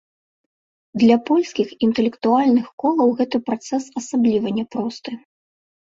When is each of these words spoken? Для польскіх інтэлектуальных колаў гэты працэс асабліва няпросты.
Для 1.03 1.17
польскіх 1.27 1.67
інтэлектуальных 1.89 2.73
колаў 2.87 3.09
гэты 3.23 3.45
працэс 3.53 3.83
асабліва 4.05 4.59
няпросты. 4.61 5.11